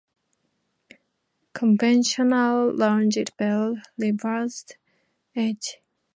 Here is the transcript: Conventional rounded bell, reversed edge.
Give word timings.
Conventional 1.53 2.73
rounded 2.75 3.29
bell, 3.37 3.77
reversed 3.99 4.77
edge. 5.35 5.77